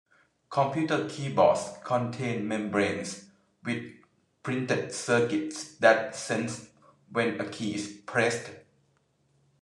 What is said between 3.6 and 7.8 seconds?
with printed circuits that sense when a key